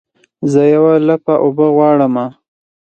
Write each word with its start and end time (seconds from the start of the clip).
زه 0.51 0.61
یوه 0.73 0.93
لپه 1.07 1.33
اوبه 1.43 1.67
غواړمه 1.75 2.25